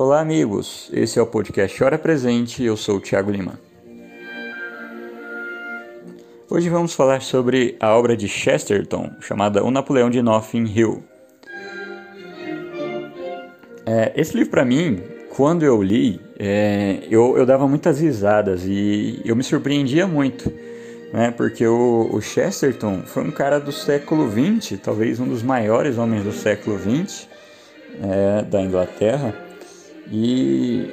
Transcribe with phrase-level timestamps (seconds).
[0.00, 0.88] Olá, amigos.
[0.92, 2.62] Esse é o podcast Hora Presente.
[2.62, 3.58] Eu sou o Thiago Lima.
[6.48, 11.02] Hoje vamos falar sobre a obra de Chesterton chamada O Napoleão de Nothing Hill.
[13.84, 19.20] É, esse livro, para mim, quando eu li, é, eu, eu dava muitas risadas e
[19.24, 20.48] eu me surpreendia muito,
[21.12, 21.32] né?
[21.32, 26.22] Porque o, o Chesterton foi um cara do século XX, talvez um dos maiores homens
[26.22, 27.26] do século XX
[28.00, 29.47] é, da Inglaterra,
[30.10, 30.90] e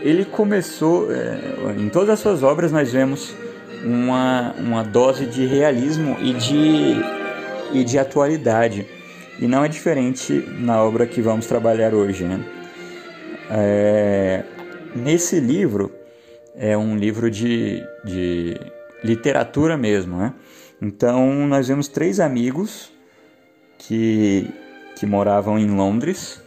[0.00, 3.34] ele começou, é, em todas as suas obras nós vemos
[3.84, 6.96] uma, uma dose de realismo e de,
[7.72, 8.86] e de atualidade.
[9.38, 12.24] E não é diferente na obra que vamos trabalhar hoje.
[12.24, 12.44] Né?
[13.50, 14.44] É,
[14.94, 15.90] nesse livro,
[16.54, 18.60] é um livro de, de
[19.02, 20.18] literatura mesmo.
[20.18, 20.34] Né?
[20.80, 22.92] Então, nós vemos três amigos
[23.78, 24.46] que,
[24.96, 26.39] que moravam em Londres.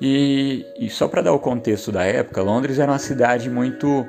[0.00, 4.06] E, e só para dar o contexto da época, Londres era uma cidade muito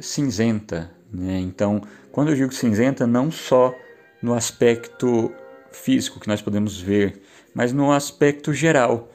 [0.00, 1.38] cinzenta, né?
[1.40, 3.74] Então, quando eu digo cinzenta, não só
[4.22, 5.32] no aspecto
[5.70, 7.20] físico que nós podemos ver,
[7.52, 9.10] mas no aspecto geral.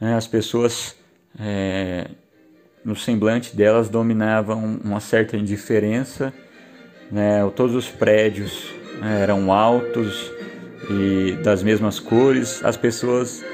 [0.00, 0.14] Né?
[0.14, 0.94] As pessoas,
[1.38, 2.06] é,
[2.84, 6.32] no semblante delas, dominavam uma certa indiferença.
[7.10, 7.48] Né?
[7.56, 10.30] Todos os prédios né, eram altos
[10.90, 12.64] e das mesmas cores.
[12.64, 13.44] As pessoas,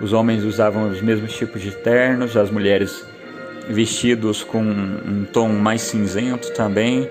[0.00, 3.04] os homens usavam os mesmos tipos de ternos, as mulheres
[3.68, 7.08] vestidos com um tom mais cinzento também.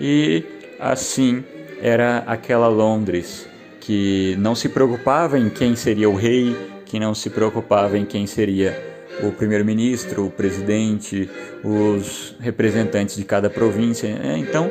[0.00, 0.44] E
[0.78, 1.44] assim
[1.82, 3.48] era aquela Londres
[3.80, 8.26] que não se preocupava em quem seria o rei, que não se preocupava em quem
[8.26, 8.78] seria
[9.22, 11.28] o primeiro-ministro, o presidente,
[11.64, 14.14] os representantes de cada província.
[14.14, 14.38] Né?
[14.38, 14.70] Então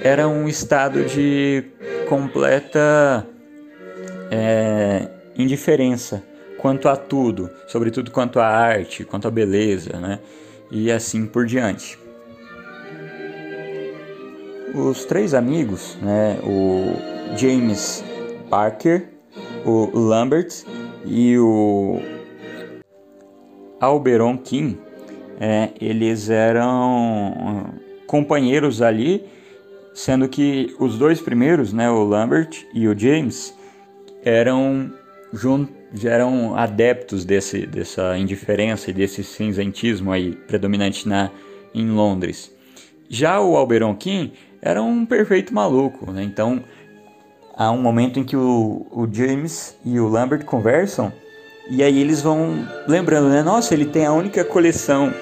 [0.00, 1.64] era um estado de
[2.08, 3.26] completa
[4.30, 6.22] é, indiferença
[6.62, 10.20] quanto a tudo, sobretudo quanto à arte, quanto à beleza, né?
[10.70, 11.98] e assim por diante.
[14.74, 18.02] Os três amigos, né, o James
[18.48, 19.08] Parker,
[19.66, 20.64] o Lambert
[21.04, 22.00] e o
[23.78, 24.78] Alberon King,
[25.38, 27.74] é, eles eram
[28.06, 29.26] companheiros ali,
[29.92, 33.54] sendo que os dois primeiros, né, o Lambert e o James,
[34.24, 34.90] eram
[35.94, 41.30] já eram adeptos desse, dessa indiferença e desse cinzentismo aí predominante na,
[41.74, 42.50] em Londres.
[43.08, 46.22] Já o Alberon King era um perfeito maluco, né?
[46.22, 46.62] Então
[47.56, 51.12] há um momento em que o, o James e o Lambert conversam
[51.70, 53.42] e aí eles vão lembrando, né?
[53.42, 55.12] Nossa, ele tem a única coleção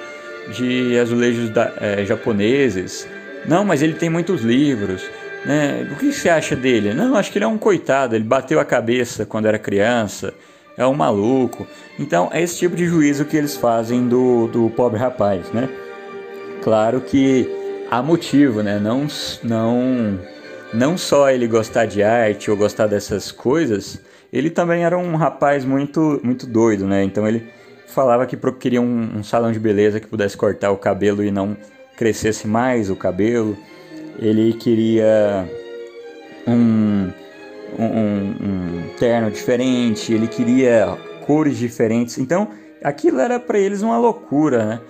[0.55, 3.07] de azulejos da, é, japoneses.
[3.47, 5.03] Não, mas ele tem muitos livros.
[5.45, 5.87] Né?
[5.91, 6.93] O que você acha dele?
[6.93, 8.15] Não, acho que ele é um coitado.
[8.15, 10.33] Ele bateu a cabeça quando era criança.
[10.77, 11.67] É um maluco.
[11.99, 15.69] Então é esse tipo de juízo que eles fazem do, do pobre rapaz, né?
[16.63, 17.49] Claro que
[17.89, 18.79] há motivo, né?
[18.79, 19.07] Não,
[19.43, 20.19] não,
[20.73, 23.99] não só ele gostar de arte ou gostar dessas coisas,
[24.31, 27.03] ele também era um rapaz muito, muito doido, né?
[27.03, 27.47] Então ele
[27.87, 31.57] falava que queria um, um salão de beleza que pudesse cortar o cabelo e não
[31.97, 33.57] crescesse mais o cabelo.
[34.17, 35.47] Ele queria
[36.47, 37.09] um,
[37.77, 42.17] um, um, terno diferente, ele queria cores diferentes.
[42.17, 42.47] Então
[42.83, 44.81] aquilo era para eles uma loucura, né?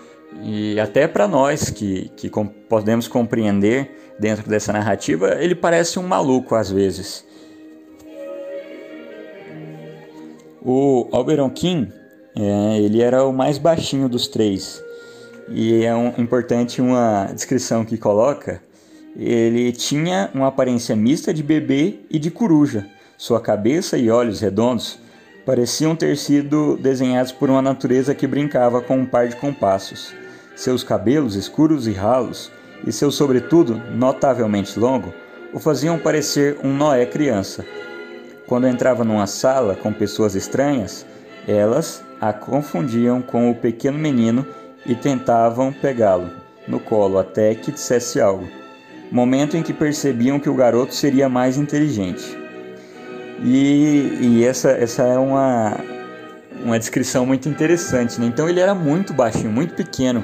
[0.44, 2.32] E até para nós que, que
[2.70, 7.26] podemos compreender dentro dessa narrativa, ele parece um maluco às vezes.
[10.64, 11.92] O Alberon King,
[12.36, 14.82] é, ele era o mais baixinho dos três.
[15.50, 18.62] E é um, importante uma descrição que coloca.
[19.16, 22.88] Ele tinha uma aparência mista de bebê e de coruja.
[23.18, 25.00] Sua cabeça e olhos redondos
[25.46, 30.14] pareciam ter sido desenhados por uma natureza que brincava com um par de compassos.
[30.56, 32.52] Seus cabelos escuros e ralos,
[32.86, 35.14] e seu sobretudo notavelmente longo,
[35.54, 37.66] o faziam parecer um Noé criança.
[38.48, 41.06] Quando entrava numa sala com pessoas estranhas,
[41.48, 44.46] elas a confundiam com o pequeno menino
[44.86, 46.30] e tentavam pegá-lo
[46.68, 48.61] no colo até que dissesse algo.
[49.12, 52.38] Momento em que percebiam que o garoto seria mais inteligente.
[53.44, 55.78] E, e essa, essa é uma,
[56.64, 58.20] uma descrição muito interessante.
[58.20, 58.28] Né?
[58.28, 60.24] Então ele era muito baixinho, muito pequeno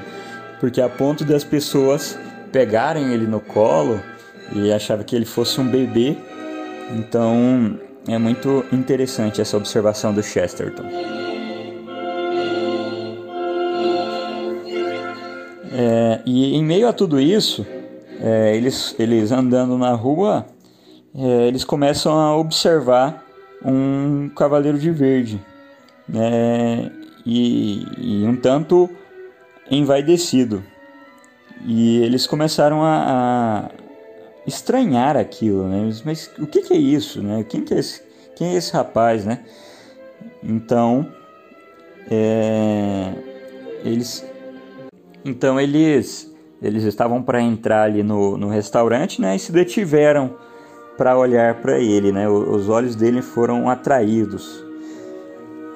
[0.60, 2.18] porque a ponto das pessoas
[2.52, 4.00] pegarem ele no colo
[4.54, 6.16] e achava que ele fosse um bebê.
[6.96, 10.84] Então é muito interessante essa observação do Chesterton.
[15.70, 17.64] É, e em meio a tudo isso,
[18.20, 20.46] é, eles, eles andando na rua,
[21.14, 23.24] é, eles começam a observar
[23.64, 25.40] um cavaleiro de verde.
[26.08, 26.90] Né?
[27.24, 28.88] E, e um tanto
[29.70, 30.64] envaidecido.
[31.66, 33.70] E eles começaram a, a
[34.46, 35.90] estranhar aquilo, né?
[36.04, 37.44] Mas o que, que, é isso, né?
[37.44, 38.02] Quem que é esse,
[38.36, 39.40] quem é esse rapaz, né?
[40.42, 41.06] Então,
[42.10, 43.12] é,
[43.84, 44.24] eles,
[45.24, 46.27] então eles,
[46.60, 49.36] eles estavam para entrar ali no, no restaurante, né?
[49.36, 50.34] E se detiveram
[50.96, 52.28] para olhar para ele, né?
[52.28, 54.64] Os olhos dele foram atraídos.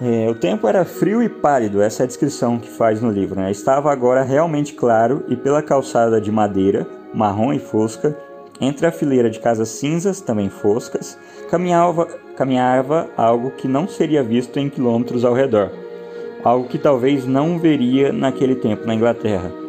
[0.01, 3.41] É, o tempo era frio e pálido, essa é a descrição que faz no livro.
[3.41, 3.53] Né?
[3.53, 8.17] Estava agora realmente claro e pela calçada de madeira, marrom e fosca,
[8.61, 11.17] entre a fileira de casas cinzas, também foscas,
[11.49, 12.07] caminhava,
[12.37, 15.71] caminhava algo que não seria visto em quilômetros ao redor.
[16.43, 19.62] Algo que talvez não veria naquele tempo na Inglaterra.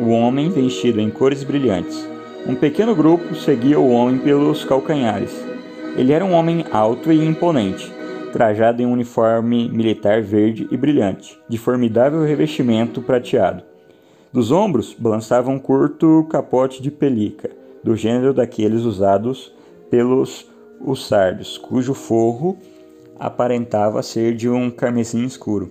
[0.00, 2.08] O homem vestido em cores brilhantes.
[2.48, 5.32] Um pequeno grupo seguia o homem pelos calcanhares.
[5.96, 7.92] Ele era um homem alto e imponente,
[8.32, 13.62] trajado em um uniforme militar verde e brilhante, de formidável revestimento prateado.
[14.32, 17.48] Dos ombros balançava um curto capote de pelica,
[17.84, 19.54] do gênero daqueles usados
[19.88, 20.50] pelos
[20.80, 22.58] ussardos, cujo forro
[23.16, 25.70] aparentava ser de um carmesim escuro.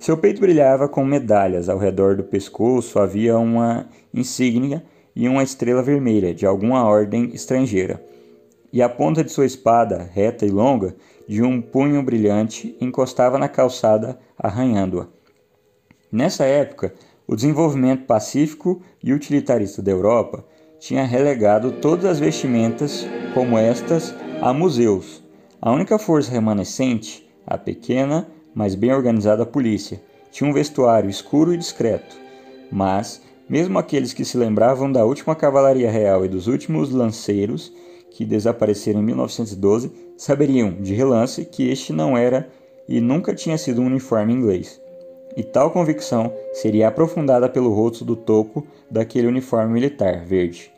[0.00, 4.84] Seu peito brilhava com medalhas, ao redor do pescoço havia uma insígnia
[5.14, 8.02] e uma estrela vermelha de alguma ordem estrangeira.
[8.72, 10.94] E a ponta de sua espada, reta e longa,
[11.26, 15.08] de um punho brilhante, encostava na calçada, arranhando-a.
[16.12, 16.94] Nessa época,
[17.26, 20.44] o desenvolvimento pacífico e utilitarista da Europa
[20.78, 25.22] tinha relegado todas as vestimentas como estas a museus.
[25.60, 30.00] A única força remanescente, a pequena, mas bem organizada polícia,
[30.30, 32.16] tinha um vestuário escuro e discreto,
[32.70, 37.72] mas mesmo aqueles que se lembravam da última cavalaria real e dos últimos lanceiros,
[38.10, 42.50] que desapareceram em 1912, saberiam, de relance, que este não era
[42.88, 44.80] e nunca tinha sido um uniforme inglês.
[45.36, 50.70] E tal convicção seria aprofundada pelo rosto do topo daquele uniforme militar verde,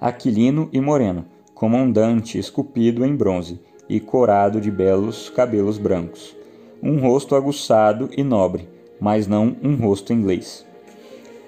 [0.00, 1.24] aquilino e moreno,
[1.54, 3.58] comandante esculpido em bronze
[3.88, 6.36] e corado de belos cabelos brancos.
[6.82, 8.68] Um rosto aguçado e nobre,
[9.00, 10.66] mas não um rosto inglês.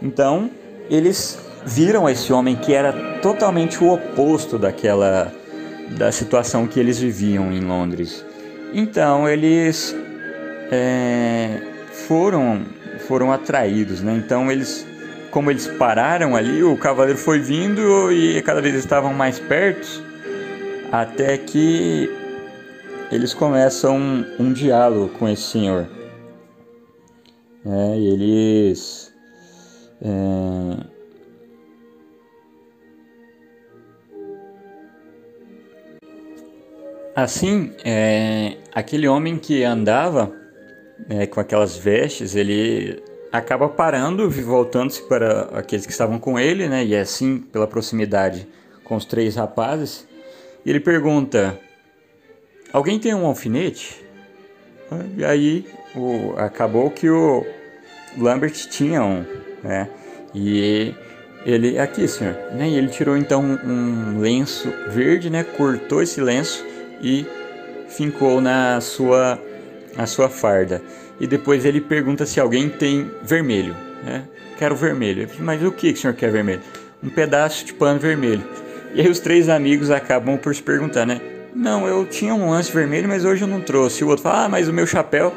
[0.02, 0.50] Então,
[0.90, 5.32] eles viram esse homem que era totalmente o oposto daquela
[5.96, 8.24] da situação que eles viviam em Londres.
[8.72, 9.94] Então, eles
[10.70, 12.64] é, foram
[13.06, 14.14] foram atraídos, né?
[14.16, 14.86] Então, eles
[15.30, 20.02] como eles pararam ali, o cavaleiro foi vindo e cada vez estavam mais perto,
[20.90, 22.10] até que
[23.10, 25.88] eles começam um, um diálogo com esse senhor.
[27.64, 29.12] É, e eles
[30.02, 30.96] é...
[37.14, 40.30] Assim, é, aquele homem que andava
[41.08, 46.84] é, com aquelas vestes, ele acaba parando voltando-se para aqueles que estavam com ele, né?
[46.84, 48.46] E é assim, pela proximidade
[48.84, 50.06] com os três rapazes,
[50.64, 51.58] ele pergunta:
[52.76, 54.04] Alguém tem um alfinete?
[55.16, 55.64] E aí
[55.94, 57.42] o, acabou que o
[58.18, 59.24] Lambert tinha um
[59.64, 59.88] né?
[60.34, 60.94] E
[61.46, 62.68] ele, aqui senhor, né?
[62.68, 65.42] E ele tirou então um lenço verde, né?
[65.42, 66.66] Cortou esse lenço
[67.00, 67.24] e
[67.88, 69.42] fincou na sua,
[69.96, 70.82] na sua farda.
[71.18, 74.24] E depois ele pergunta se alguém tem vermelho, né?
[74.58, 75.26] Quero vermelho.
[75.38, 76.60] Mas o que, o senhor quer vermelho?
[77.02, 78.44] Um pedaço de pano vermelho.
[78.94, 81.35] E aí os três amigos acabam por se perguntar, né?
[81.56, 84.04] Não, eu tinha um lance vermelho, mas hoje eu não trouxe.
[84.04, 85.32] O outro fala, ah, mas o meu chapéu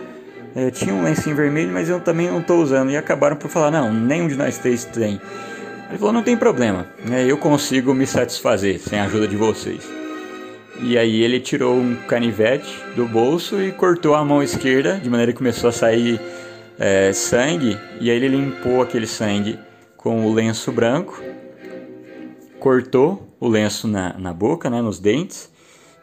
[0.54, 2.92] é, tinha um lencinho vermelho, mas eu também não estou usando.
[2.92, 5.22] E acabaram por falar: não, nenhum de nós três tem.
[5.88, 9.90] Ele falou: não tem problema, né, eu consigo me satisfazer sem a ajuda de vocês.
[10.82, 15.32] E aí ele tirou um canivete do bolso e cortou a mão esquerda, de maneira
[15.32, 16.20] que começou a sair
[16.78, 17.78] é, sangue.
[18.00, 19.58] E aí ele limpou aquele sangue
[19.96, 21.22] com o lenço branco,
[22.60, 25.50] cortou o lenço na, na boca, né, nos dentes,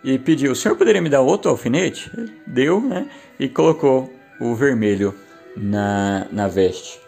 [0.03, 2.11] e pediu: o senhor poderia me dar outro alfinete?
[2.47, 3.07] Deu, né?
[3.38, 5.15] E colocou o vermelho
[5.57, 7.00] na, na veste.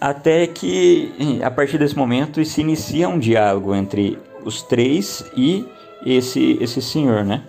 [0.00, 5.66] Até que, a partir desse momento, se inicia um diálogo entre os três e
[6.04, 7.42] esse, esse senhor, né?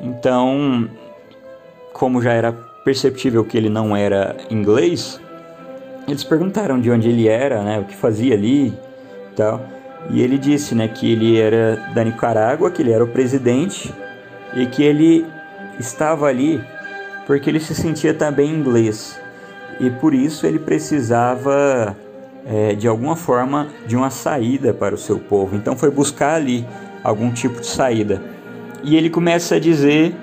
[0.00, 0.90] Então,
[1.92, 2.52] como já era
[2.84, 5.20] perceptível que ele não era inglês,
[6.06, 7.78] eles perguntaram de onde ele era, né?
[7.78, 9.73] O que fazia ali e tal.
[10.10, 13.92] E ele disse, né, que ele era da Nicarágua, que ele era o presidente
[14.54, 15.26] e que ele
[15.78, 16.62] estava ali
[17.26, 19.18] porque ele se sentia também inglês
[19.80, 21.96] e por isso ele precisava
[22.46, 25.56] é, de alguma forma de uma saída para o seu povo.
[25.56, 26.66] Então foi buscar ali
[27.02, 28.22] algum tipo de saída.
[28.82, 30.14] E ele começa a dizer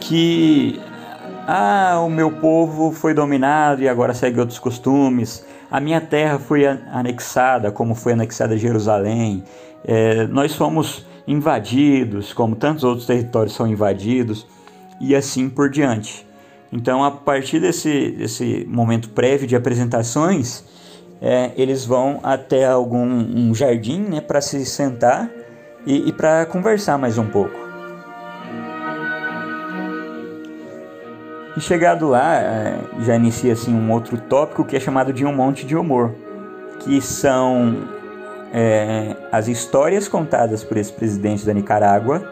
[0.00, 0.80] que
[1.50, 5.42] Ah, o meu povo foi dominado e agora segue outros costumes.
[5.70, 9.44] A minha terra foi anexada, como foi anexada Jerusalém.
[9.84, 14.46] É, nós fomos invadidos, como tantos outros territórios são invadidos,
[15.00, 16.26] e assim por diante.
[16.72, 20.64] Então, a partir desse, desse momento prévio de apresentações,
[21.20, 25.30] é, eles vão até algum um jardim né, para se sentar
[25.86, 27.67] e, e para conversar mais um pouco.
[31.58, 35.34] E chegado lá, é, já inicia assim um outro tópico que é chamado de um
[35.34, 36.14] monte de humor,
[36.78, 37.78] que são
[38.54, 42.22] é, as histórias contadas por esse presidente da Nicarágua,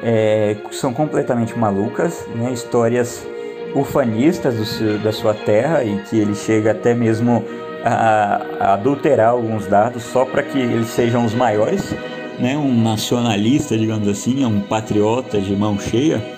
[0.00, 2.52] é, são completamente malucas, né?
[2.52, 3.26] histórias
[3.74, 7.44] ufanistas do, da sua terra e que ele chega até mesmo
[7.84, 11.92] a, a adulterar alguns dados só para que eles sejam os maiores,
[12.38, 12.56] né?
[12.56, 16.35] um nacionalista, digamos assim, um patriota de mão cheia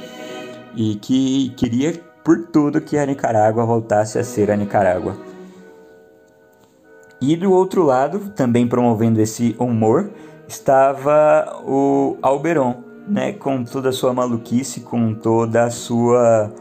[0.78, 1.92] e que queria
[2.22, 5.16] por tudo que a Nicarágua voltasse a ser a Nicarágua.
[7.20, 10.08] E do outro lado, também promovendo esse humor,
[10.46, 16.52] estava o Alberon, né, com toda a sua maluquice, com toda a sua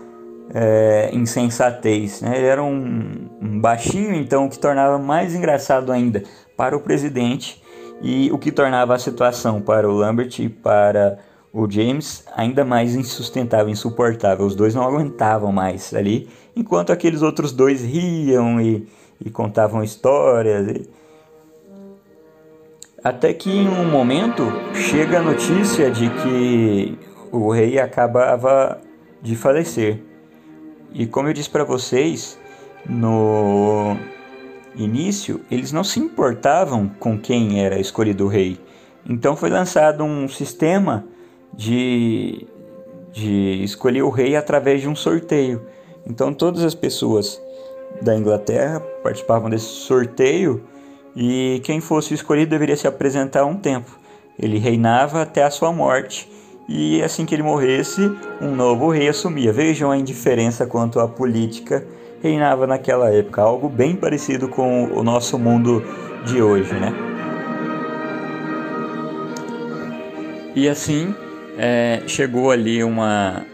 [0.52, 2.22] é, insensatez.
[2.22, 2.38] Né?
[2.38, 6.24] Ele era um, um baixinho, então, o que tornava mais engraçado ainda
[6.56, 7.62] para o presidente
[8.02, 11.20] e o que tornava a situação para o Lambert e para
[11.52, 14.46] o James ainda mais insustentável, insuportável.
[14.46, 18.88] Os dois não aguentavam mais ali, enquanto aqueles outros dois riam e,
[19.24, 20.68] e contavam histórias.
[20.68, 20.90] E...
[23.04, 27.00] Até que em um momento chega a notícia de que
[27.32, 28.80] o rei acabava
[29.22, 30.02] de falecer.
[30.94, 32.40] E como eu disse para vocês,
[32.88, 33.96] no
[34.76, 38.60] início eles não se importavam com quem era escolhido o rei.
[39.08, 41.06] Então foi lançado um sistema
[41.54, 42.48] de,
[43.12, 45.62] de escolher o rei através de um sorteio.
[46.06, 47.42] Então todas as pessoas
[48.02, 50.64] da Inglaterra participavam desse sorteio
[51.16, 53.98] e quem fosse escolhido deveria se apresentar um tempo.
[54.38, 56.30] Ele reinava até a sua morte
[56.70, 58.12] e assim que ele morresse,
[58.42, 59.52] um novo rei assumia.
[59.52, 61.86] Vejam a indiferença quanto à política
[62.22, 65.84] reinava naquela época, algo bem parecido com o nosso mundo
[66.26, 66.94] de hoje, né?
[70.56, 71.14] E assim,
[71.58, 73.46] é, chegou ali uma,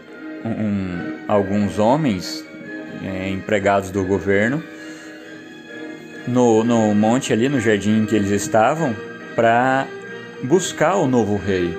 [0.44, 2.44] um, alguns homens
[3.02, 4.62] é, empregados do governo
[6.26, 8.94] no, no monte ali, no jardim em que eles estavam,
[9.34, 9.86] para
[10.42, 11.76] buscar o novo rei.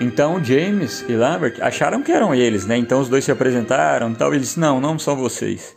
[0.00, 2.76] Então James e Lambert acharam que eram eles, né?
[2.76, 4.34] Então os dois se apresentaram e tal.
[4.34, 5.76] Eles não, não são vocês.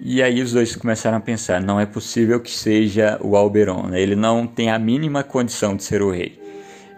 [0.00, 4.00] E aí os dois começaram a pensar, não é possível que seja o Alberon, né?
[4.00, 6.38] ele não tem a mínima condição de ser o rei.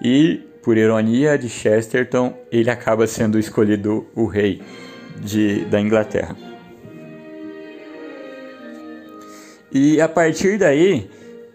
[0.02, 4.60] E por ironia de Chesterton, ele acaba sendo escolhido o rei
[5.18, 6.36] de, da Inglaterra.
[9.72, 11.08] E a partir daí,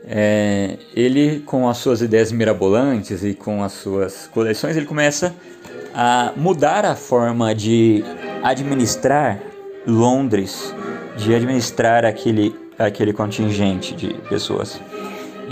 [0.03, 5.31] é, ele com as suas ideias mirabolantes e com as suas coleções, ele começa
[5.93, 8.03] a mudar a forma de
[8.41, 9.39] administrar
[9.85, 10.73] Londres,
[11.17, 14.81] de administrar aquele, aquele contingente de pessoas.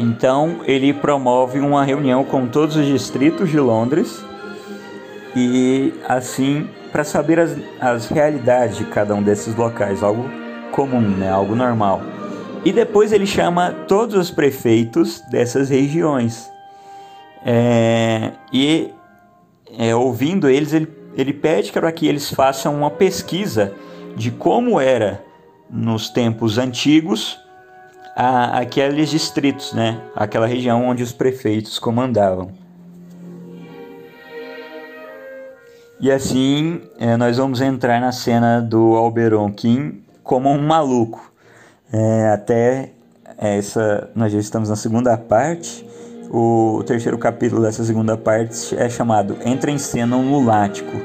[0.02, 4.26] Então ele promove uma reunião com todos os distritos de Londres
[5.36, 10.28] e assim para saber as, as realidades de cada um desses locais, algo
[10.72, 11.30] comum, né?
[11.30, 12.02] algo normal.
[12.66, 16.52] E depois ele chama todos os prefeitos dessas regiões.
[17.46, 18.90] É, e
[19.78, 23.72] é, ouvindo eles, ele, ele pede para que eles façam uma pesquisa
[24.16, 25.24] de como era
[25.70, 27.40] nos tempos antigos
[28.16, 30.02] a, aqueles distritos, né?
[30.16, 32.52] Aquela região onde os prefeitos comandavam.
[36.00, 41.32] E assim é, nós vamos entrar na cena do Alberon King como um maluco.
[41.94, 42.92] É, até
[43.38, 45.88] essa, nós já estamos na segunda parte.
[46.32, 51.02] O terceiro capítulo dessa segunda parte é chamado Entra em Cena um Lunático.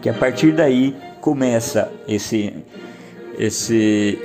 [0.00, 2.64] Que a partir daí começa esse,
[3.38, 4.18] esse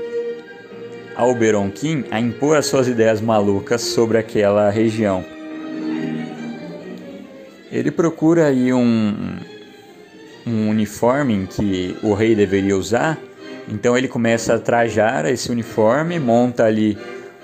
[1.18, 5.26] Alberon King a impor as suas ideias malucas sobre aquela região.
[7.72, 9.36] Ele procura aí um,
[10.46, 13.18] um uniforme que o rei deveria usar,
[13.68, 16.96] então ele começa a trajar esse uniforme, monta ali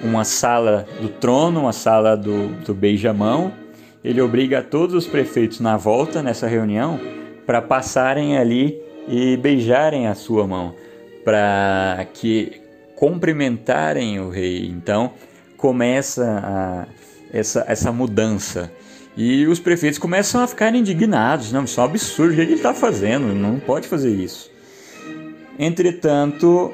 [0.01, 3.51] uma sala do trono, uma sala do, do beijamão.
[4.03, 6.99] Ele obriga todos os prefeitos na volta nessa reunião
[7.45, 10.75] para passarem ali e beijarem a sua mão,
[11.25, 12.62] para que
[13.03, 14.65] cumprimentarem o rei.
[14.65, 15.11] Então
[15.57, 16.87] começa a,
[17.37, 18.71] essa, essa mudança.
[19.17, 21.51] E os prefeitos começam a ficar indignados.
[21.51, 22.31] Não, isso é um absurdo.
[22.31, 23.35] O que ele está fazendo?
[23.35, 24.49] Não pode fazer isso.
[25.59, 26.71] Entretanto,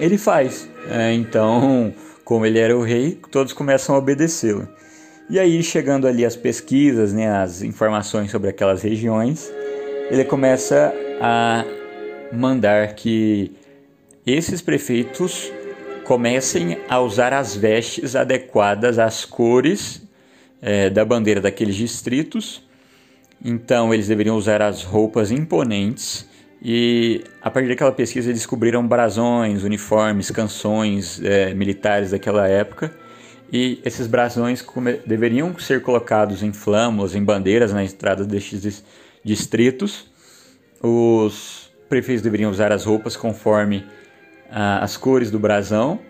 [0.00, 0.68] ele faz.
[0.90, 1.94] É, então,
[2.24, 4.68] como ele era o rei, todos começam a obedecê-lo.
[5.28, 9.48] E aí, chegando ali as pesquisas, né, as informações sobre aquelas regiões,
[10.10, 11.64] ele começa a
[12.32, 13.59] mandar que
[14.32, 15.52] esses prefeitos
[16.04, 20.02] comecem a usar as vestes adequadas às cores
[20.60, 22.62] é, da bandeira daqueles distritos.
[23.42, 26.28] Então, eles deveriam usar as roupas imponentes.
[26.62, 32.94] E a partir daquela pesquisa, descobriram brasões, uniformes, canções é, militares daquela época.
[33.52, 34.64] E esses brasões
[35.06, 38.84] deveriam ser colocados em flamos, em bandeiras na entrada destes
[39.24, 40.06] distritos.
[40.82, 43.84] Os prefeitos deveriam usar as roupas conforme
[44.50, 46.00] ah, as cores do brasão.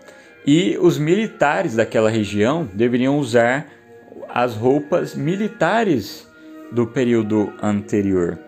[0.45, 3.67] E os militares daquela região deveriam usar
[4.27, 6.27] as roupas militares
[6.71, 8.39] do período anterior.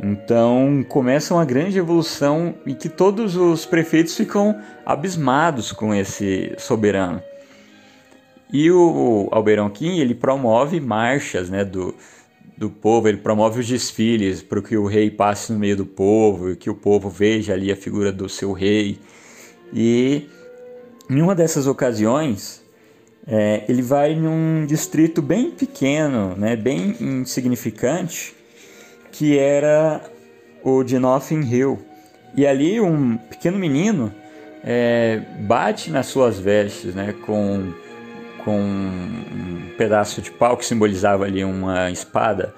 [0.00, 7.22] Então começa uma grande evolução em que todos os prefeitos ficam abismados com esse soberano.
[8.52, 11.94] E o Albeirão Kim ele promove marchas né, do,
[12.56, 16.52] do povo, ele promove os desfiles para que o rei passe no meio do povo,
[16.52, 18.98] e que o povo veja ali a figura do seu rei.
[19.72, 20.28] E
[21.10, 22.62] em uma dessas ocasiões,
[23.26, 28.34] é, ele vai num distrito bem pequeno, né, bem insignificante,
[29.12, 30.02] que era
[30.62, 31.78] o de Nothing Hill.
[32.36, 34.12] E ali um pequeno menino
[34.62, 37.72] é, bate nas suas vestes né, com,
[38.44, 42.54] com um pedaço de pau que simbolizava ali uma espada.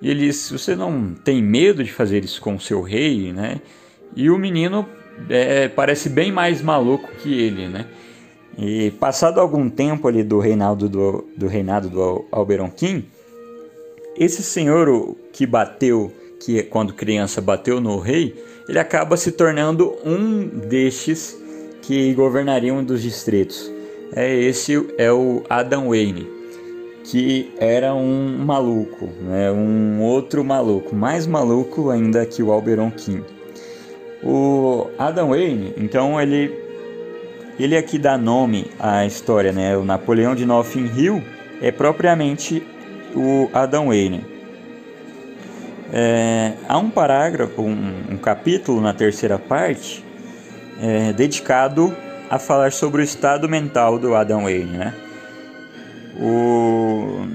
[0.00, 3.32] E ele diz: Você não tem medo de fazer isso com o seu rei?
[3.32, 3.60] Né?
[4.16, 4.88] E o menino
[5.28, 7.68] é, parece bem mais maluco que ele.
[7.68, 7.86] Né?
[8.58, 13.08] E passado algum tempo ali do reinado do, do reinado do Alberon King,
[14.16, 18.34] esse senhor que bateu, que quando criança bateu no rei,
[18.68, 21.36] ele acaba se tornando um destes
[21.82, 23.70] que governariam um dos distritos.
[24.14, 26.28] É esse é o Adam Wayne,
[27.02, 29.50] que era um maluco, né?
[29.50, 33.24] um outro maluco, mais maluco ainda que o Alberon King.
[34.24, 36.64] O Adam Wayne, então ele
[37.58, 39.76] ele aqui dá nome à história, né?
[39.76, 41.22] O Napoleão de Nothing Hill
[41.60, 42.66] é propriamente
[43.14, 44.24] o Adam Wayne.
[45.92, 50.04] É, há um parágrafo, um, um, capítulo na terceira parte
[50.82, 51.94] é, dedicado
[52.28, 54.94] a falar sobre o estado mental do Adam Wayne, né?
[56.18, 57.26] O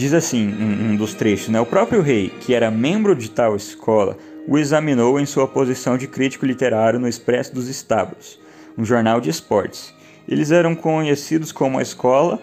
[0.00, 1.60] diz assim um, um dos trechos, né?
[1.60, 4.16] O próprio rei, que era membro de tal escola,
[4.48, 8.40] o examinou em sua posição de crítico literário no Expresso dos Estábulos,
[8.78, 9.94] um jornal de esportes.
[10.26, 12.40] Eles eram conhecidos como a Escola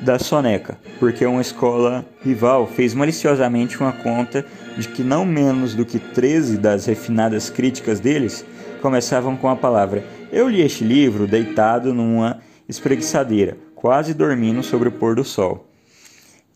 [0.00, 4.44] da Soneca, porque uma escola rival fez maliciosamente uma conta
[4.76, 8.44] de que não menos do que 13 das refinadas críticas deles
[8.82, 14.92] começavam com a palavra: Eu li este livro deitado numa espreguiçadeira, quase dormindo sobre o
[14.92, 15.71] pôr do sol.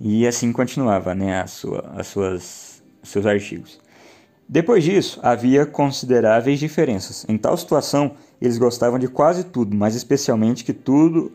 [0.00, 3.80] E assim continuava, né, a sua, as suas, seus artigos.
[4.48, 7.26] Depois disso, havia consideráveis diferenças.
[7.28, 11.32] Em tal situação, eles gostavam de quase tudo, mas especialmente que tudo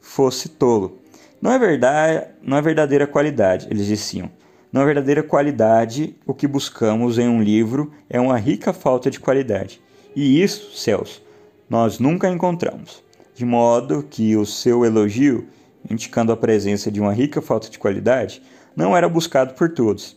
[0.00, 0.98] fosse tolo.
[1.42, 4.30] Não é verdade, não é verdadeira qualidade, eles diziam.
[4.72, 9.20] Não é verdadeira qualidade o que buscamos em um livro é uma rica falta de
[9.20, 9.80] qualidade.
[10.16, 11.22] E isso, céus,
[11.68, 13.02] nós nunca encontramos.
[13.34, 15.46] De modo que o seu elogio,
[15.90, 18.42] indicando a presença de uma rica falta de qualidade,
[18.76, 20.16] não era buscado por todos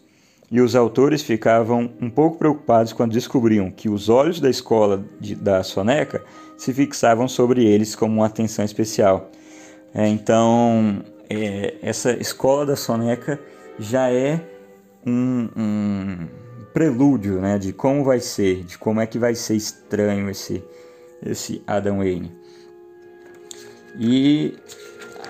[0.49, 5.35] e os autores ficavam um pouco preocupados quando descobriam que os olhos da escola de,
[5.35, 6.23] da soneca
[6.57, 9.29] se fixavam sobre eles como uma atenção especial.
[9.93, 13.39] É, então, é, essa escola da soneca
[13.77, 14.41] já é
[15.05, 16.27] um, um,
[16.73, 20.63] prelúdio né, de como vai ser, de como é que vai ser estranho esse,
[21.25, 22.31] esse Adam Wayne.
[23.99, 24.55] E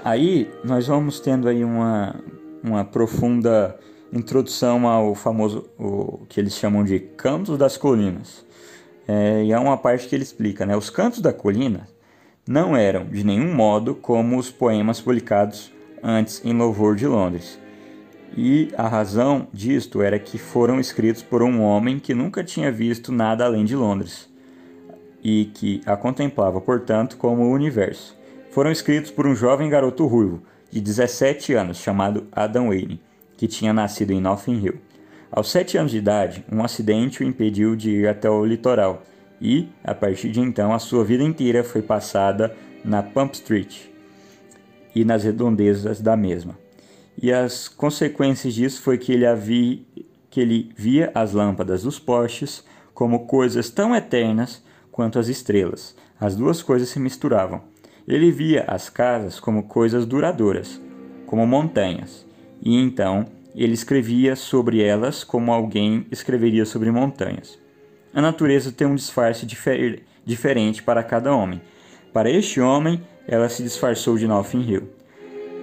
[0.03, 2.15] aí nós vamos tendo aí uma,
[2.63, 3.77] uma profunda
[4.11, 8.45] introdução ao famoso, o que eles chamam de Cantos das Colinas.
[9.07, 10.75] É, e é uma parte que ele explica, né?
[10.75, 11.87] Os Cantos da Colina
[12.47, 15.71] não eram de nenhum modo como os poemas publicados
[16.03, 17.59] antes em louvor de Londres.
[18.35, 23.11] E a razão disto era que foram escritos por um homem que nunca tinha visto
[23.11, 24.29] nada além de Londres
[25.23, 28.15] e que a contemplava, portanto, como o universo.
[28.57, 30.41] Foram escritos por um jovem garoto ruivo
[30.71, 32.99] de 17 anos chamado Adam Wayne
[33.37, 34.81] que tinha nascido em Notting Hill.
[35.31, 39.03] Aos sete anos de idade, um acidente o impediu de ir até o litoral
[39.39, 42.51] e, a partir de então, a sua vida inteira foi passada
[42.83, 43.81] na Pump Street
[44.95, 46.57] e nas redondezas da mesma.
[47.21, 49.77] E as consequências disso foi que ele havia,
[50.31, 55.95] que ele via as lâmpadas dos postes como coisas tão eternas quanto as estrelas.
[56.19, 57.76] As duas coisas se misturavam.
[58.07, 60.81] Ele via as casas como coisas duradouras,
[61.25, 62.25] como montanhas,
[62.61, 67.59] e então ele escrevia sobre elas como alguém escreveria sobre montanhas.
[68.13, 71.61] A natureza tem um disfarce difer diferente para cada homem.
[72.13, 74.89] Para este homem, ela se disfarçou de Notting Hill.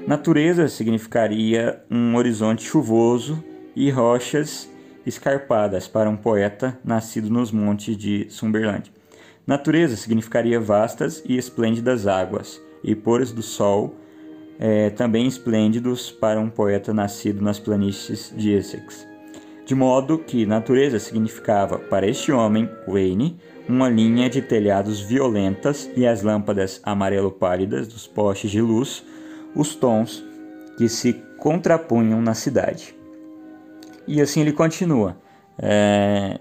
[0.07, 3.42] Natureza significaria um horizonte chuvoso
[3.74, 4.70] e rochas
[5.07, 8.92] escarpadas para um poeta nascido nos montes de Sunderland.
[9.46, 13.94] Natureza significaria vastas e esplêndidas águas e pôres do sol,
[14.59, 19.07] é, também esplêndidos para um poeta nascido nas planícies de Essex.
[19.66, 26.07] De modo que natureza significava para este homem, Wayne, uma linha de telhados violentas e
[26.07, 29.02] as lâmpadas amarelo pálidas dos postes de luz
[29.54, 30.24] os tons
[30.76, 32.94] que se contrapunham na cidade.
[34.07, 35.16] E assim ele continua.
[35.59, 36.40] É,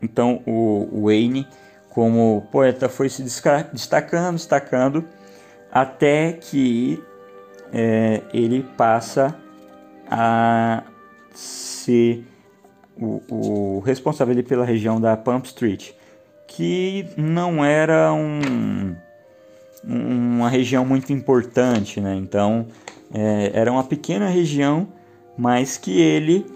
[0.00, 1.46] então o Wayne,
[1.94, 5.04] como poeta, foi se destacando, destacando,
[5.70, 7.02] até que
[7.72, 9.34] é, ele passa
[10.10, 10.82] a
[11.32, 12.26] ser
[13.00, 15.92] o, o responsável pela região da Pump Street,
[16.48, 18.94] que não era um
[19.86, 22.14] uma região muito importante, né?
[22.16, 22.66] Então
[23.12, 24.88] é, era uma pequena região,
[25.36, 26.46] mas que ele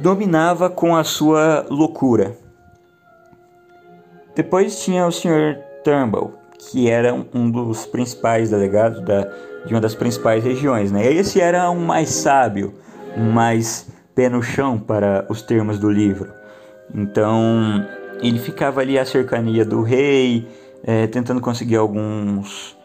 [0.00, 2.43] dominava com a sua loucura.
[4.34, 5.58] Depois tinha o Sr.
[5.84, 9.22] Turnbull, que era um dos principais delegados da,
[9.64, 11.12] de uma das principais regiões, né?
[11.12, 12.74] Esse era um mais sábio,
[13.16, 16.32] mais pé no chão para os termos do livro.
[16.92, 17.86] Então
[18.22, 20.48] ele ficava ali à cercania do rei
[20.82, 22.76] é, tentando conseguir alguns,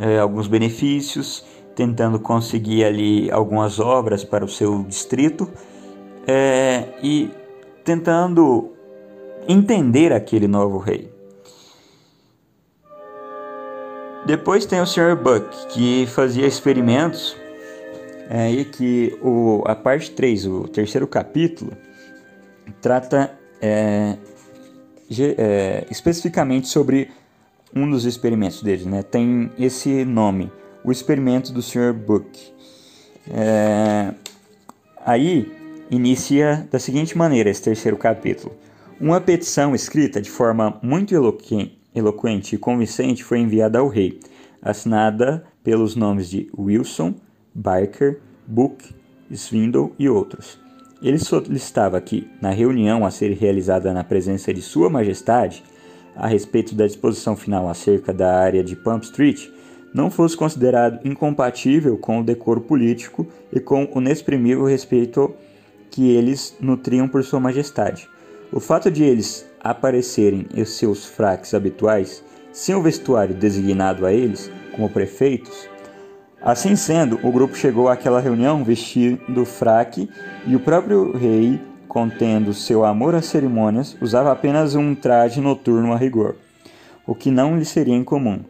[0.00, 5.48] é, alguns benefícios, tentando conseguir ali algumas obras para o seu distrito
[6.26, 7.30] é, e
[7.84, 8.72] tentando
[9.48, 11.10] entender aquele novo rei.
[14.26, 15.16] Depois tem o Sr.
[15.16, 17.34] Buck, que fazia experimentos
[18.28, 21.72] é, e que o, a parte 3, o terceiro capítulo,
[22.82, 24.16] trata é,
[25.38, 27.10] é, especificamente sobre
[27.74, 29.02] um dos experimentos dele, né?
[29.02, 30.50] Tem esse nome,
[30.84, 31.92] o experimento do Sr.
[31.92, 32.52] Book.
[33.30, 34.12] É...
[35.04, 35.50] Aí
[35.90, 38.54] inicia da seguinte maneira esse terceiro capítulo.
[39.00, 44.18] Uma petição escrita de forma muito eloquente e convincente foi enviada ao rei,
[44.60, 47.14] assinada pelos nomes de Wilson,
[47.54, 48.92] Barker, Book,
[49.32, 50.58] Swindle e outros.
[51.00, 55.62] Ele solicitava que, na reunião a ser realizada na presença de Sua Majestade,
[56.16, 59.46] a respeito da disposição final acerca da área de Pump Street
[59.94, 65.32] não fosse considerado incompatível com o decoro político e com o inexprimível respeito
[65.88, 68.08] que eles nutriam por Sua Majestade.
[68.52, 74.50] O fato de eles aparecerem em seus fraques habituais, sem o vestuário designado a eles
[74.74, 75.68] como prefeitos,
[76.40, 80.08] Assim sendo, o grupo chegou àquela reunião vestindo fraque
[80.46, 85.96] e o próprio rei contendo seu amor às cerimônias, usava apenas um traje noturno a
[85.96, 86.36] rigor,
[87.04, 88.40] o que não lhe seria incomum,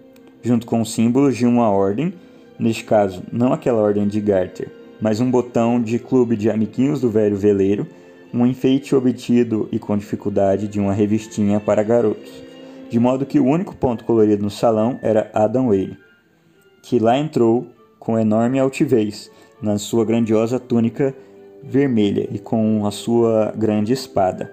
[0.42, 2.12] junto com símbolos de uma ordem,
[2.58, 7.08] neste caso não aquela ordem de Garter, mas um botão de clube de amiguinhos do
[7.08, 7.86] velho veleiro,
[8.32, 12.30] um enfeite obtido e com dificuldade de uma revistinha para garotos,
[12.90, 15.98] de modo que o único ponto colorido no salão era Adam Whale,
[16.82, 17.66] que lá entrou
[17.98, 21.14] com enorme altivez, na sua grandiosa túnica
[21.62, 24.52] vermelha e com a sua grande espada.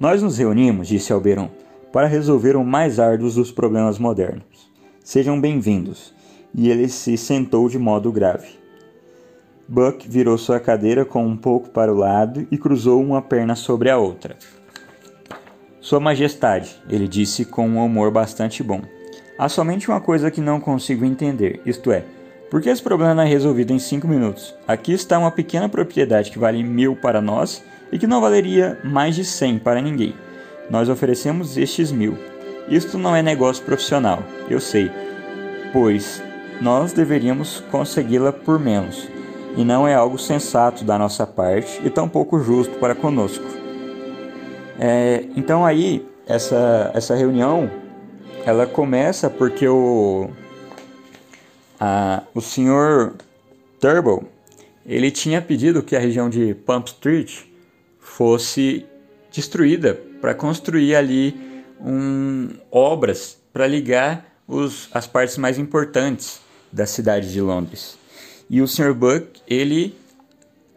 [0.00, 1.50] Nós nos reunimos, disse Alberon,
[1.92, 4.70] para resolver o mais árduo dos problemas modernos.
[5.02, 6.14] Sejam bem-vindos.
[6.54, 8.48] E ele se sentou de modo grave.
[9.68, 13.90] Buck virou sua cadeira com um pouco para o lado e cruzou uma perna sobre
[13.90, 14.36] a outra.
[15.80, 18.80] Sua Majestade, ele disse com um humor bastante bom.
[19.36, 22.04] Há somente uma coisa que não consigo entender, isto é,
[22.48, 24.54] porque esse problema não é resolvido em 5 minutos?
[24.68, 29.16] Aqui está uma pequena propriedade que vale mil para nós e que não valeria mais
[29.16, 30.14] de 100 para ninguém.
[30.70, 32.16] Nós oferecemos estes mil.
[32.68, 34.90] Isto não é negócio profissional, eu sei,
[35.72, 36.22] pois
[36.60, 39.08] nós deveríamos consegui-la por menos,
[39.56, 43.44] e não é algo sensato da nossa parte e tampouco justo para conosco.
[44.78, 47.70] É, então aí essa, essa reunião
[48.44, 50.28] ela começa porque o
[51.80, 53.14] ah, o senhor
[53.80, 54.28] Turbo
[54.84, 57.44] ele tinha pedido que a região de Pump Street
[57.98, 58.86] fosse
[59.32, 61.34] destruída para construir ali
[61.80, 66.40] um, obras para ligar os, as partes mais importantes
[66.72, 67.98] da cidade de Londres.
[68.48, 68.94] E o Sr.
[68.94, 69.96] Buck ele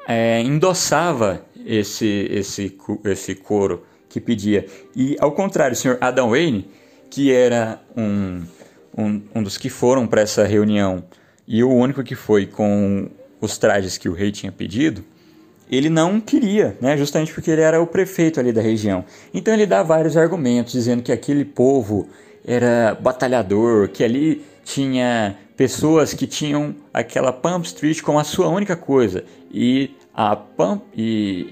[0.08, 4.66] é, endossava esse, esse, esse coro que pedia.
[4.96, 6.68] E ao contrário, o senhor Adam Wayne,
[7.10, 8.44] que era um,
[8.98, 11.04] um, um dos que foram para essa reunião
[11.48, 15.04] e o único que foi com os trajes que o rei tinha pedido,
[15.70, 16.98] ele não queria, né?
[16.98, 19.06] justamente porque ele era o prefeito ali da região.
[19.34, 22.10] Então ele dá vários argumentos dizendo que aquele povo
[22.44, 28.76] era batalhador, que ali tinha pessoas que tinham aquela Pump Street como a sua única
[28.76, 31.52] coisa e a Pump e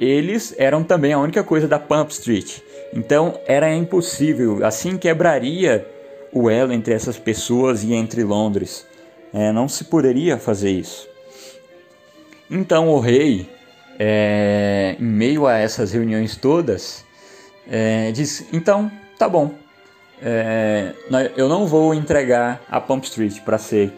[0.00, 2.60] eles eram também a única coisa da Pump Street.
[2.94, 5.86] Então era impossível, assim quebraria
[6.32, 8.86] o elo entre essas pessoas e entre Londres.
[9.34, 11.06] É, não se poderia fazer isso.
[12.50, 13.50] Então o rei,
[13.98, 17.04] é, em meio a essas reuniões todas,
[17.70, 19.52] é, disse: então tá bom,
[20.22, 20.92] é,
[21.36, 23.92] eu não vou entregar a Pump Street para ser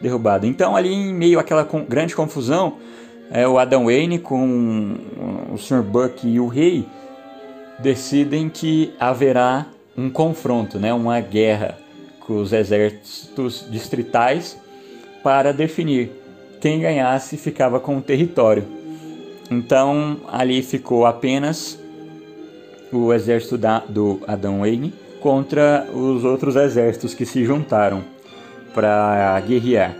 [0.00, 0.46] derrubada.
[0.46, 2.78] Então ali em meio àquela grande confusão,
[3.30, 4.96] é, o Adam Wayne com
[5.52, 5.82] o Sr.
[5.82, 6.86] Buck e o rei
[7.78, 11.78] decidem que haverá um confronto, né, uma guerra
[12.20, 14.58] com os exércitos distritais
[15.22, 16.12] para definir
[16.60, 18.64] quem ganhasse ficava com o território.
[19.50, 21.78] Então ali ficou apenas
[22.92, 28.02] o exército da, do Adam Wayne contra os outros exércitos que se juntaram
[28.74, 29.94] para guerrear.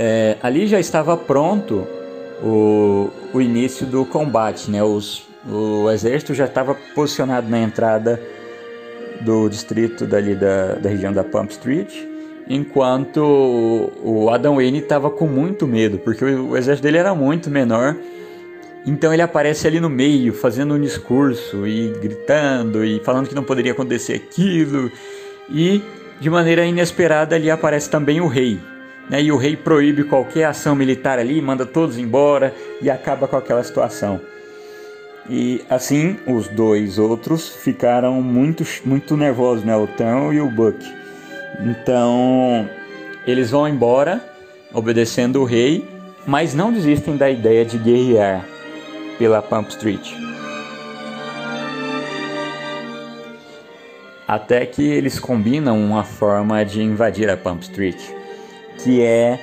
[0.00, 1.84] É, ali já estava pronto
[2.40, 4.82] o, o início do combate, né?
[4.82, 8.20] Os, o exército já estava posicionado na entrada
[9.22, 11.92] do distrito dali da, da região da Pump Street,
[12.48, 17.50] enquanto o Adam Wayne estava com muito medo, porque o, o exército dele era muito
[17.50, 17.96] menor.
[18.86, 23.44] Então ele aparece ali no meio, fazendo um discurso e gritando e falando que não
[23.44, 24.90] poderia acontecer aquilo.
[25.50, 25.82] E
[26.20, 28.58] de maneira inesperada ali aparece também o rei,
[29.10, 29.22] né?
[29.22, 33.62] E o rei proíbe qualquer ação militar ali, manda todos embora e acaba com aquela
[33.62, 34.20] situação.
[35.28, 39.76] E assim, os dois outros ficaram muito, muito nervosos, né?
[39.76, 40.78] O Tão e o Buck.
[41.60, 42.68] Então,
[43.26, 44.24] eles vão embora,
[44.72, 45.86] obedecendo o rei,
[46.26, 48.57] mas não desistem da ideia de guerrear
[49.18, 50.12] pela Pump Street.
[54.26, 58.18] Até que eles combinam uma forma de invadir a Pump Street
[58.78, 59.40] que é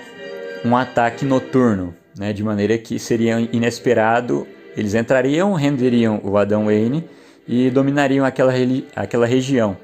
[0.64, 4.48] um ataque noturno, né, de maneira que seria inesperado.
[4.76, 7.04] Eles entrariam, renderiam o Adão Wayne
[7.48, 8.54] e dominariam aquela,
[8.96, 9.78] aquela região.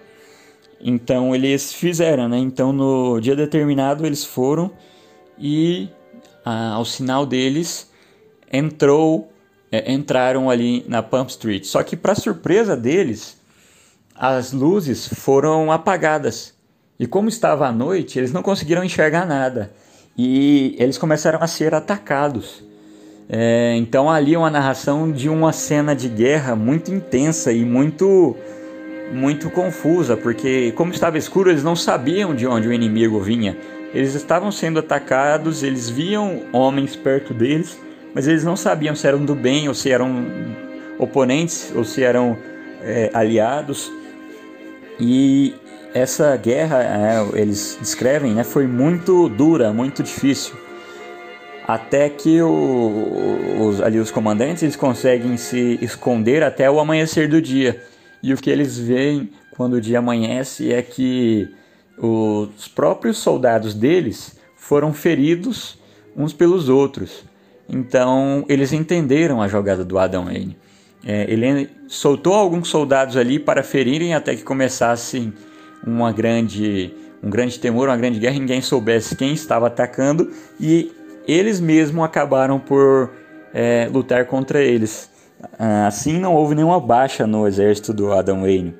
[0.79, 2.37] Então eles fizeram, né?
[2.37, 4.71] Então no dia determinado eles foram
[5.37, 5.89] e
[6.43, 7.91] ah, ao sinal deles
[8.51, 9.31] entrou,
[9.71, 11.65] é, entraram ali na Pump Street.
[11.65, 13.37] Só que para surpresa deles,
[14.15, 16.53] as luzes foram apagadas
[17.01, 19.71] e como estava à noite, eles não conseguiram enxergar nada.
[20.15, 22.63] E eles começaram a ser atacados.
[23.27, 28.35] É, então ali é uma narração de uma cena de guerra muito intensa e muito
[29.11, 33.57] muito confusa, porque como estava escuro, eles não sabiam de onde o inimigo vinha.
[33.95, 37.79] Eles estavam sendo atacados, eles viam homens perto deles,
[38.13, 40.25] mas eles não sabiam se eram do bem ou se eram
[40.97, 42.37] oponentes ou se eram
[42.81, 43.91] é, aliados.
[44.99, 45.55] E
[45.93, 50.55] essa guerra, é, eles descrevem, né, foi muito dura, muito difícil.
[51.67, 57.41] Até que o, os, ali os comandantes eles conseguem se esconder até o amanhecer do
[57.41, 57.81] dia.
[58.21, 61.49] E o que eles veem quando o dia amanhece é que
[61.97, 65.77] os próprios soldados deles foram feridos
[66.15, 67.23] uns pelos outros.
[67.71, 70.57] Então eles entenderam a jogada do Adam Wayne.
[71.03, 75.33] É, ele soltou alguns soldados ali para ferirem até que começassem
[75.85, 80.29] uma grande, um grande temor, uma grande guerra, ninguém soubesse quem estava atacando
[80.59, 80.91] e
[81.27, 83.09] eles mesmos acabaram por
[83.53, 85.09] é, lutar contra eles.
[85.57, 88.75] Ah, assim, não houve nenhuma baixa no exército do Adam Wayne.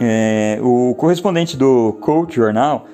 [0.00, 2.86] É, o correspondente do Colt Jornal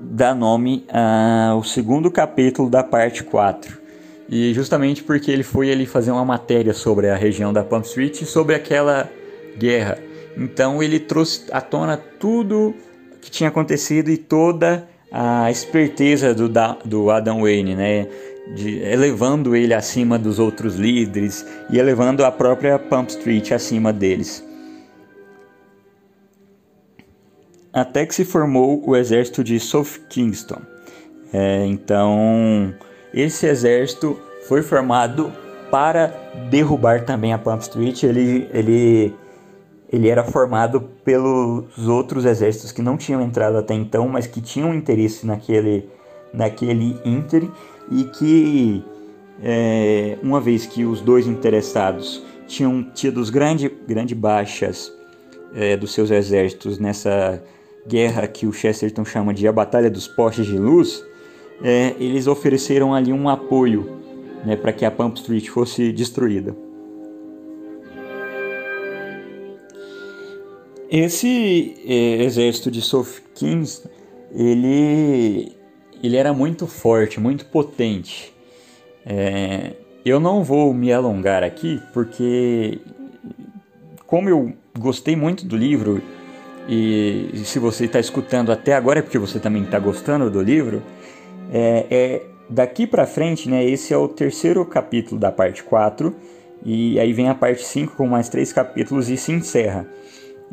[0.00, 3.78] dá nome ao segundo capítulo da parte 4.
[4.28, 8.22] E justamente porque ele foi ali fazer uma matéria sobre a região da Pump Street
[8.22, 9.10] e sobre aquela
[9.58, 9.98] guerra.
[10.36, 12.74] Então ele trouxe à tona tudo
[13.20, 16.48] que tinha acontecido e toda a esperteza do,
[16.84, 18.06] do Adam Wayne, né?
[18.54, 24.44] De, elevando ele acima dos outros líderes e elevando a própria Pump Street acima deles.
[27.72, 30.60] Até que se formou o exército de South Kingston.
[31.32, 32.74] É, então
[33.14, 35.32] esse exército foi formado
[35.70, 36.08] para
[36.50, 38.02] derrubar também a Pump Street.
[38.02, 39.14] Ele, ele,
[39.92, 44.74] ele era formado pelos outros exércitos que não tinham entrado até então, mas que tinham
[44.74, 45.88] interesse naquele,
[46.34, 47.50] naquele ínterim
[47.90, 48.84] e que,
[49.42, 54.92] é, uma vez que os dois interessados tinham tido grandes grande baixas
[55.54, 57.42] é, dos seus exércitos nessa
[57.86, 61.04] guerra que o Chesterton chama de a Batalha dos Postes de Luz,
[61.62, 64.00] é, eles ofereceram ali um apoio
[64.44, 66.56] né, para que a Pump Street fosse destruída.
[70.90, 73.88] Esse é, exército de Soft Kings,
[74.34, 75.52] ele,
[76.02, 78.34] ele era muito forte, muito potente.
[79.06, 82.80] É, eu não vou me alongar aqui, porque
[84.06, 86.02] como eu gostei muito do livro,
[86.72, 90.82] e se você está escutando até agora é porque você também está gostando do livro,
[91.52, 96.14] é, é daqui para frente, né, esse é o terceiro capítulo da parte 4,
[96.64, 99.84] e aí vem a parte 5 com mais três capítulos e se encerra.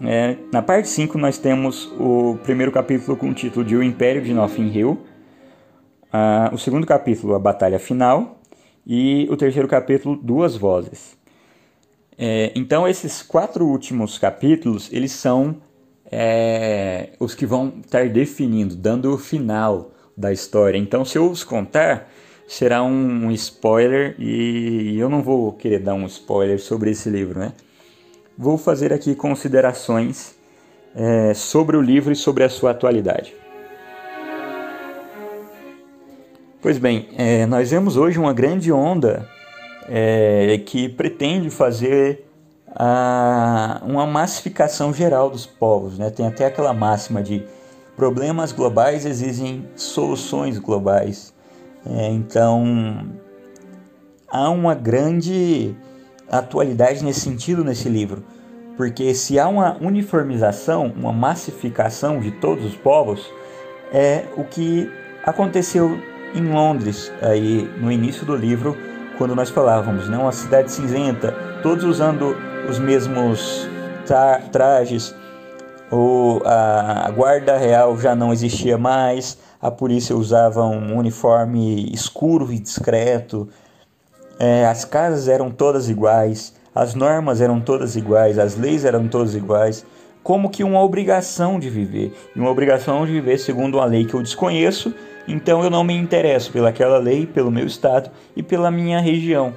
[0.02, 4.22] É, na parte 5 nós temos o primeiro capítulo com o título de O Império
[4.22, 4.98] de Nothing Hill,
[6.52, 8.40] o segundo capítulo, A Batalha Final,
[8.86, 11.16] e o terceiro capítulo, Duas Vozes.
[12.18, 15.58] É, então esses quatro últimos capítulos, eles são
[16.12, 20.78] é, os que vão estar definindo, dando o final da história.
[20.78, 22.10] Então se eu os contar,
[22.48, 27.40] será um, um spoiler e eu não vou querer dar um spoiler sobre esse livro,
[27.40, 27.54] né?
[28.38, 30.36] vou fazer aqui considerações
[30.96, 33.34] é, sobre o livro e sobre a sua atualidade.
[36.62, 39.28] Pois bem, é, nós vemos hoje uma grande onda
[39.90, 42.27] é, que pretende fazer
[42.80, 45.98] a, uma massificação geral dos povos.
[45.98, 46.12] Né?
[46.12, 47.44] Tem até aquela máxima de
[47.96, 51.34] problemas globais exigem soluções globais.
[51.86, 53.08] É, então,
[54.28, 55.76] há uma grande
[56.30, 58.24] atualidade nesse sentido nesse livro,
[58.76, 63.28] porque se há uma uniformização, uma massificação de todos os povos,
[63.92, 64.92] é o que
[65.26, 65.98] aconteceu
[66.36, 68.78] em Londres aí no início do livro,
[69.18, 71.32] quando nós falávamos, né, uma cidade cinzenta,
[71.64, 72.36] todos usando
[72.70, 73.68] os mesmos
[74.06, 75.16] tra trajes,
[75.92, 82.52] o, a, a guarda real já não existia mais, a polícia usava um uniforme escuro
[82.52, 83.48] e discreto,
[84.38, 89.34] é, as casas eram todas iguais, as normas eram todas iguais, as leis eram todas
[89.34, 89.86] iguais,
[90.22, 92.14] como que uma obrigação de viver.
[92.36, 94.94] Uma obrigação de viver segundo uma lei que eu desconheço,
[95.28, 99.54] então eu não me interesso pelaquela lei, pelo meu estado e pela minha região.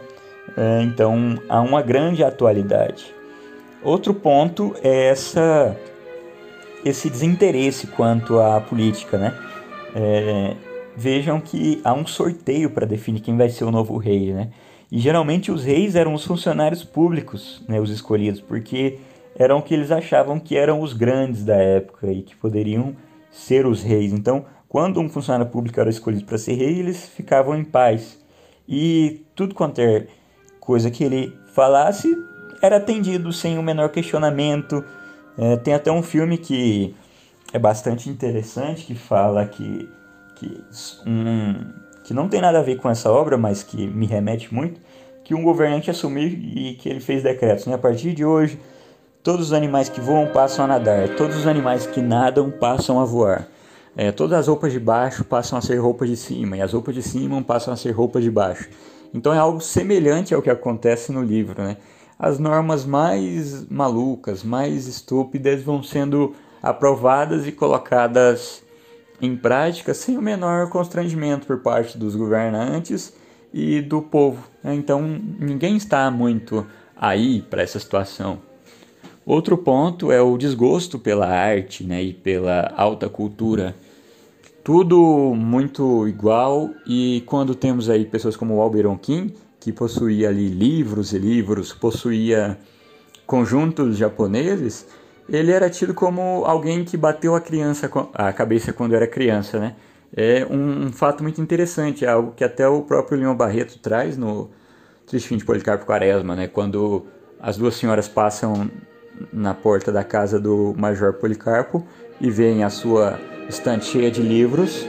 [0.57, 3.15] É, então há uma grande atualidade.
[3.83, 5.77] Outro ponto é essa,
[6.85, 9.35] esse desinteresse quanto à política, né?
[9.95, 10.55] É,
[10.97, 14.51] vejam que há um sorteio para definir quem vai ser o novo rei, né?
[14.93, 18.99] E geralmente os reis eram os funcionários públicos, né, os escolhidos, porque
[19.37, 22.97] eram o que eles achavam que eram os grandes da época e que poderiam
[23.31, 24.13] ser os reis.
[24.13, 28.19] Então, quando um funcionário público era escolhido para ser rei, eles ficavam em paz.
[28.69, 30.07] E tudo quanto é
[30.71, 32.17] coisa que ele falasse
[32.63, 34.85] era atendido sem o menor questionamento.
[35.37, 36.95] É, tem até um filme que
[37.53, 39.89] é bastante interessante que fala que,
[40.37, 40.63] que
[41.05, 41.57] um,
[42.05, 44.81] que não tem nada a ver com essa obra, mas que me remete muito,
[45.25, 47.67] que um governante assumiu e que ele fez decretos.
[47.67, 47.75] Né?
[47.75, 48.57] A partir de hoje,
[49.25, 53.05] todos os animais que voam passam a nadar, todos os animais que nadam passam a
[53.05, 53.49] voar.
[53.97, 56.95] É, todas as roupas de baixo passam a ser roupas de cima, e as roupas
[56.95, 58.69] de cima passam a ser roupas de baixo.
[59.13, 61.63] Então é algo semelhante ao que acontece no livro.
[61.63, 61.77] Né?
[62.19, 68.63] As normas mais malucas, mais estúpidas vão sendo aprovadas e colocadas
[69.21, 73.13] em prática sem o menor constrangimento por parte dos governantes
[73.53, 74.49] e do povo.
[74.63, 74.75] Né?
[74.75, 75.03] Então
[75.39, 78.39] ninguém está muito aí para essa situação.
[79.25, 83.77] Outro ponto é o desgosto pela arte né, e pela alta cultura.
[84.63, 90.49] Tudo muito igual e quando temos aí pessoas como o Alberon King, que possuía ali
[90.49, 92.59] livros e livros, possuía
[93.27, 94.87] conjuntos japoneses,
[95.29, 99.77] ele era tido como alguém que bateu a criança a cabeça quando era criança, né?
[100.15, 104.17] É um, um fato muito interessante, é algo que até o próprio Leon Barreto traz
[104.19, 104.51] no
[105.07, 106.49] Triste Fim de Policarpo Quaresma, né?
[106.49, 107.07] Quando
[107.41, 108.69] as duas senhoras passam
[109.33, 111.87] na porta da casa do Major Policarpo
[112.21, 113.19] e veem a sua
[113.51, 114.87] estante cheia de livros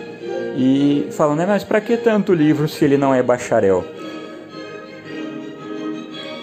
[0.55, 3.83] e falam, né, mas para que tanto livro se ele não é bacharel?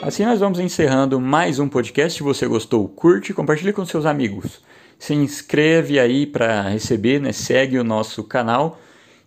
[0.02, 2.18] Assim nós vamos encerrando mais um podcast.
[2.18, 4.60] Se você gostou, curte, compartilhe com seus amigos.
[4.98, 7.32] Se inscreve aí para receber, né?
[7.32, 8.80] segue o nosso canal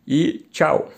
[0.05, 0.89] e tchau!